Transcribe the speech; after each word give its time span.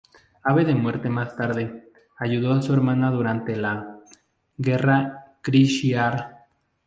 Ave 0.41 0.65
de 0.65 0.73
Muerte 0.73 1.09
más 1.09 1.35
tarde, 1.35 1.91
ayudó 2.17 2.53
a 2.53 2.61
su 2.63 2.73
hermana 2.73 3.11
durante 3.11 3.55
la 3.55 3.99
"Guerra 4.57 5.35
Kree-Shi'ar". 5.43 6.45